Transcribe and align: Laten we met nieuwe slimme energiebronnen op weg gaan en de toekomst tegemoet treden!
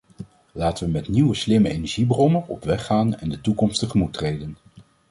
Laten 0.51 0.85
we 0.85 0.91
met 0.91 1.07
nieuwe 1.07 1.35
slimme 1.35 1.69
energiebronnen 1.69 2.47
op 2.47 2.63
weg 2.63 2.85
gaan 2.85 3.15
en 3.15 3.29
de 3.29 3.41
toekomst 3.41 3.79
tegemoet 3.79 4.13
treden! 4.13 4.57